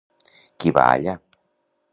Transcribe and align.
Qui 0.63 0.73
va 0.79 0.87
allà? 0.95 1.15